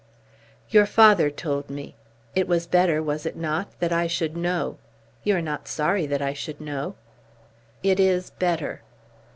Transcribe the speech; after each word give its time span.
"Your 0.71 0.87
father 0.87 1.29
told 1.29 1.69
me. 1.69 1.93
It 2.33 2.47
was 2.47 2.65
better, 2.65 3.03
was 3.03 3.23
it 3.27 3.35
not? 3.35 3.79
that 3.79 3.93
I 3.93 4.07
should 4.07 4.35
know. 4.35 4.79
You 5.23 5.35
are 5.35 5.43
not 5.43 5.67
sorry 5.67 6.07
that 6.07 6.23
I 6.23 6.33
should 6.33 6.59
know?" 6.59 6.95
"It 7.83 7.99
is 7.99 8.31
better." 8.31 8.81